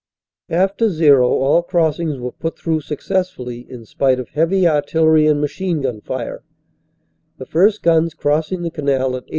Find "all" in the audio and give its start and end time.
1.29-1.61